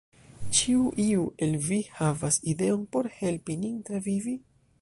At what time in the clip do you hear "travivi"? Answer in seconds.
3.91-4.39